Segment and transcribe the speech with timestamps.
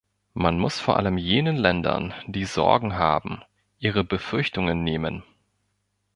[0.33, 3.43] Man muss vor allem jenen Ländern, die Sorgen haben,
[3.77, 5.21] ihre Befürchtungen nehmen.